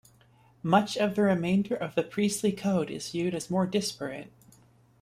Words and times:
Much 0.63 0.97
of 0.97 1.13
the 1.13 1.21
remainder 1.21 1.75
of 1.75 1.93
the 1.93 2.01
Priestly 2.01 2.51
Code 2.51 2.89
is 2.89 3.11
viewed 3.11 3.35
as 3.35 3.51
more 3.51 3.67
disparate. 3.67 4.31